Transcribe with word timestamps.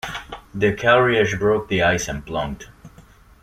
The 0.55 0.73
carriage 0.73 1.37
broke 1.37 1.67
the 1.67 1.83
ice 1.83 2.07
and 2.07 2.25
plunged. 2.25 2.65